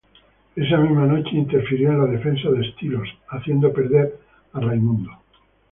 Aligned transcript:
Esa 0.55 0.77
misma 0.79 1.05
noche, 1.05 1.37
interfirió 1.37 1.91
en 1.91 1.99
la 1.99 2.07
defensa 2.07 2.49
de 2.49 2.67
Styles, 2.71 3.07
haciendo 3.29 3.71
perder 3.71 4.19
a 4.51 4.59
Ray. 4.59 4.81